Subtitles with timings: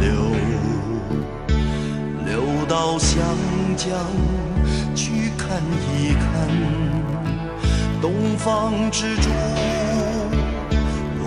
[0.00, 0.12] 流，
[2.26, 3.18] 流到湘
[3.76, 3.88] 江
[4.94, 5.62] 去看
[5.96, 6.26] 一看
[8.00, 9.28] 东方之珠，
[11.18, 11.24] 我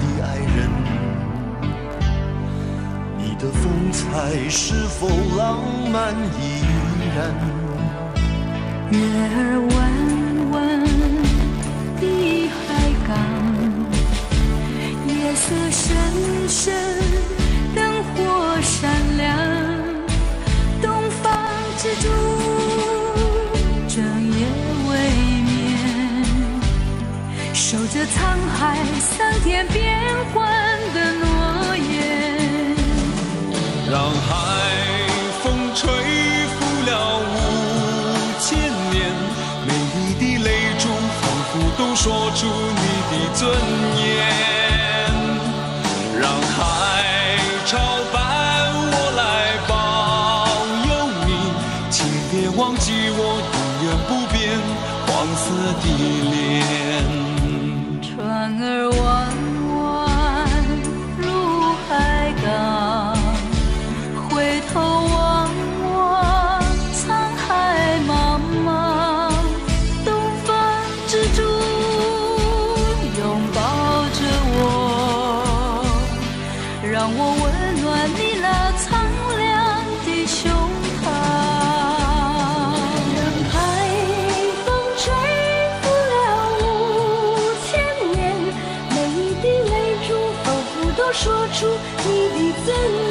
[0.00, 0.26] 的爱
[0.56, 0.58] 人，
[3.18, 5.60] 你的风采是否浪
[5.92, 6.64] 漫依
[7.14, 7.18] 然？
[8.90, 9.36] 月儿
[9.70, 9.78] 弯
[10.50, 10.54] 弯
[12.00, 12.02] 的
[12.48, 12.60] 海
[13.06, 13.10] 港，
[15.06, 15.82] 夜色深
[16.48, 17.21] 深。
[19.16, 19.36] 亮，
[20.80, 21.32] 东方
[21.78, 22.08] 之珠，
[23.88, 23.96] 整
[24.30, 24.46] 夜
[24.88, 24.90] 未
[25.48, 25.50] 眠，
[27.54, 28.16] 守着沧
[28.58, 28.60] 海
[29.00, 29.10] 桑
[29.44, 29.98] 田变
[30.32, 30.40] 幻
[30.94, 31.24] 的诺
[31.76, 31.82] 言。
[33.90, 34.30] 让海
[35.42, 35.44] 风
[35.74, 35.80] 吹
[36.48, 37.22] 拂了五
[38.40, 38.48] 千
[38.90, 38.96] 年，
[39.66, 40.84] 每一滴泪珠
[41.20, 42.02] 仿佛都说
[42.34, 43.91] 出你的尊严。
[91.62, 91.68] 出
[92.04, 93.01] 你的尊。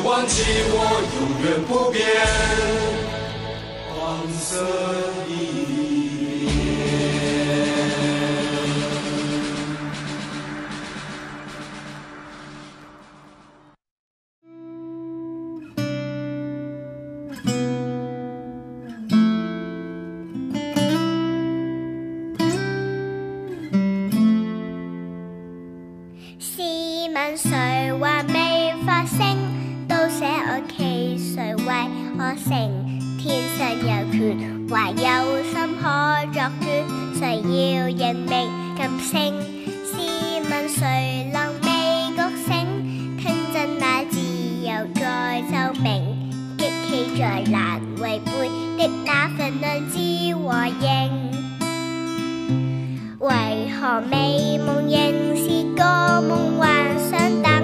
[0.00, 0.76] 别忘记我
[1.18, 1.98] 永远不变。
[3.90, 4.64] 黄色
[5.26, 5.67] 的
[34.68, 35.84] 还有心可
[36.32, 36.66] 作主，
[37.18, 38.30] 谁要认命
[38.76, 39.32] 甘姓？
[39.84, 39.94] 试
[40.50, 41.68] 问谁能未
[42.16, 42.50] 觉醒？
[43.16, 43.22] 听
[43.54, 44.18] 真那自
[44.62, 45.86] 由在奏鸣，
[46.58, 48.30] 激起在难违背
[48.76, 49.96] 的那份良知
[50.34, 50.86] 和应。
[53.20, 53.28] 为
[53.70, 56.66] 何美梦仍是个梦，幻
[57.08, 57.57] 想等？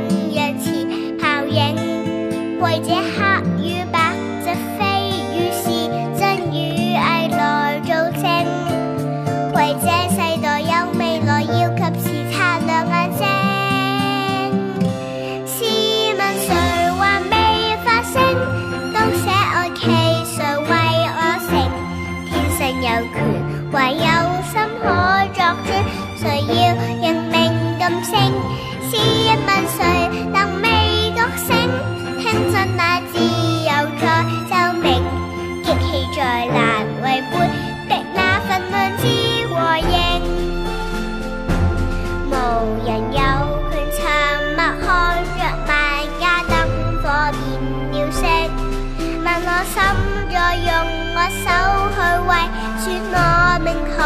[51.30, 51.48] 手
[51.94, 51.98] 去
[52.28, 52.32] 喂
[52.80, 54.00] 算我命号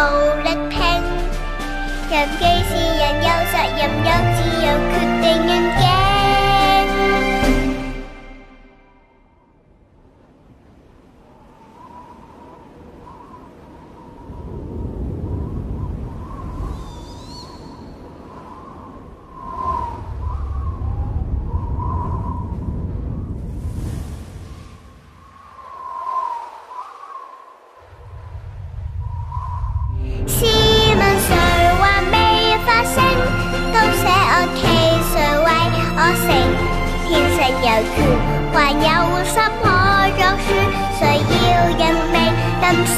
[0.44, 0.78] 力拼。
[2.10, 5.87] 人既是人有责任有自由决定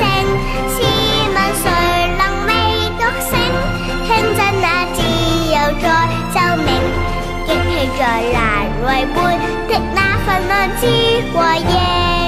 [0.00, 0.78] 试
[1.34, 1.64] 问谁
[2.16, 2.50] 能未
[2.98, 3.32] 觉醒
[4.06, 4.98] 轻真那自
[5.52, 5.84] 由在
[6.32, 6.68] 奏鸣
[7.46, 8.00] 激起在
[8.32, 8.36] 难
[8.86, 9.16] 违背
[9.68, 10.82] 的那份量之
[11.32, 12.19] 过应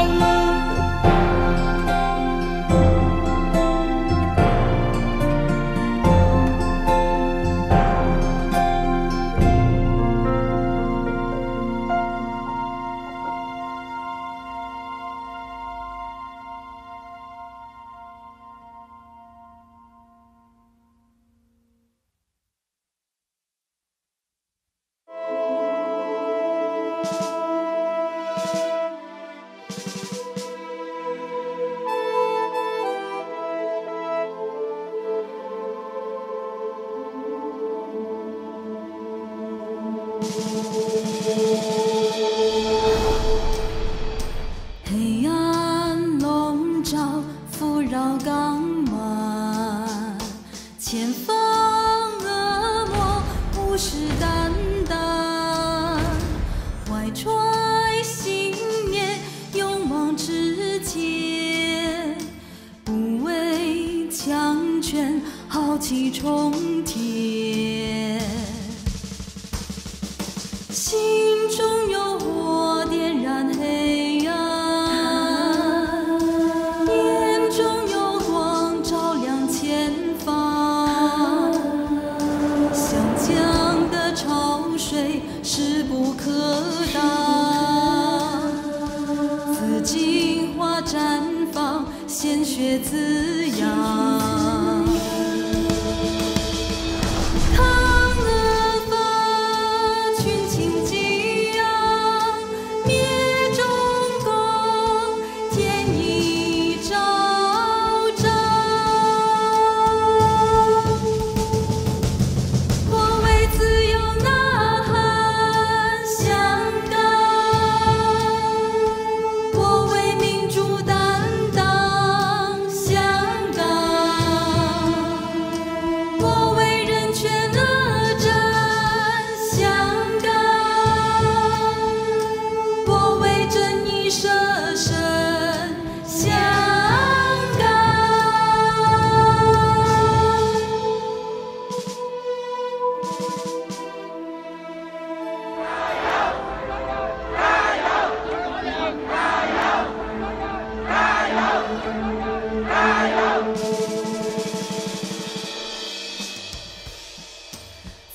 [62.85, 66.53] 不畏强权，豪气冲
[66.85, 68.21] 天。
[70.71, 70.99] 心
[71.57, 74.37] 中有火，点燃黑暗；
[76.89, 79.93] 眼中有光，照亮前
[80.25, 81.53] 方。
[82.73, 86.72] 湘江的潮水势不可。
[92.53, 93.42] 学子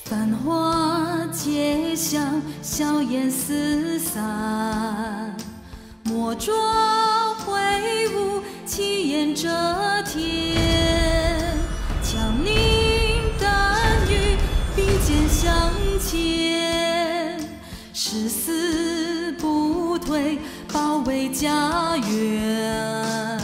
[0.08, 5.36] 繁华街巷，硝烟四散，
[6.02, 6.50] 莫爪
[7.44, 9.50] 挥舞，气焰遮
[10.04, 10.56] 天。
[12.02, 14.38] 枪林弹雨，
[14.74, 17.38] 并肩向前，
[17.92, 20.38] 誓死不退，
[20.72, 23.38] 保卫家园。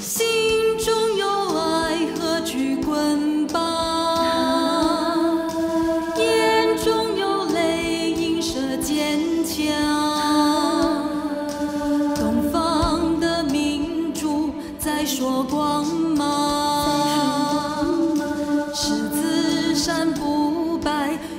[0.00, 3.27] 心中有爱，何惧困难。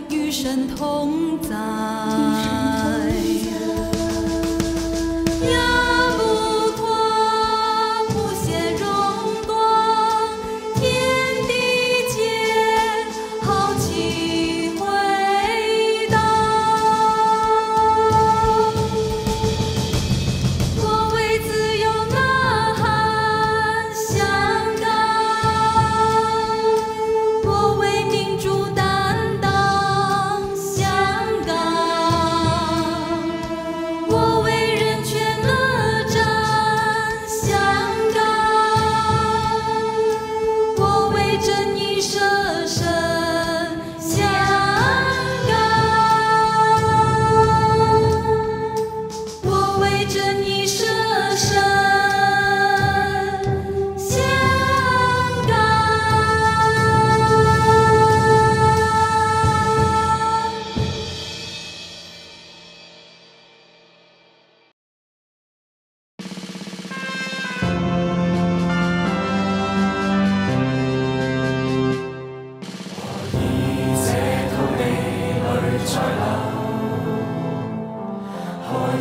[0.09, 1.55] 与神同在。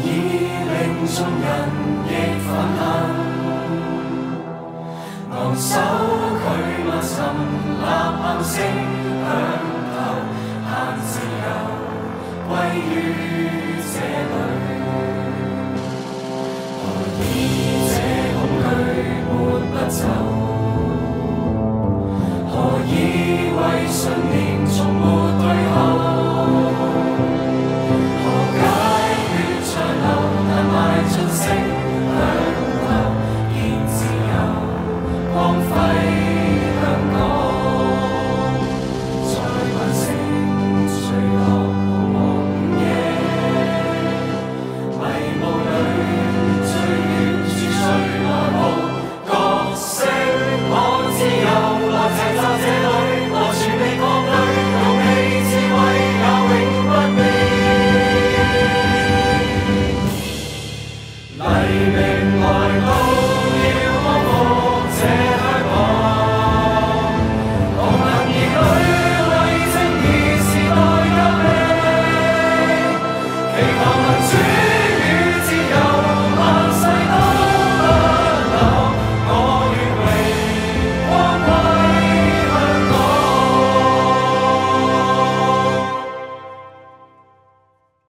[0.03, 0.07] 已
[0.71, 1.47] 令众人
[2.07, 2.11] 亦
[2.45, 2.81] 愤恨，
[5.33, 5.71] 昂首
[6.41, 6.45] 拒
[6.85, 7.13] 骂沉
[7.83, 7.87] 冷
[8.23, 8.88] 暗星。